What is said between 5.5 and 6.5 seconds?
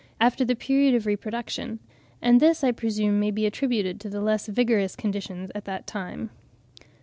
at that time.